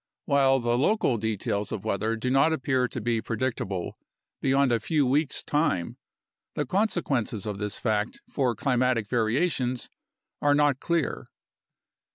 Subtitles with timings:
[0.25, 3.99] While the local details of weather do not appear to be predictable
[4.41, 5.95] beyond a few weeks' time,
[6.55, 9.91] the consequences of this fact for climatic variations
[10.41, 11.29] are not clear.